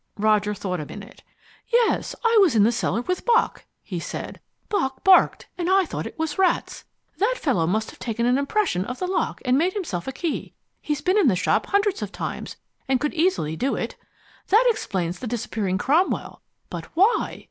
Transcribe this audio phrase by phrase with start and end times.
[0.17, 1.21] Roger thought a minute.
[1.67, 4.39] "Yes, I was in the cellar with Bock," he said.
[4.67, 6.85] "Bock barked, and I thought it was rats.
[7.19, 10.55] That fellow must have taken an impression of the lock and made himself a key.
[10.81, 12.55] He's been in the shop hundreds of times,
[12.87, 13.95] and could easily do it.
[14.47, 16.41] That explains the disappearing Cromwell.
[16.71, 17.39] But WHY?